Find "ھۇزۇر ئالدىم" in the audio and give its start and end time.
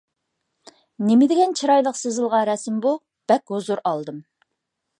3.57-4.19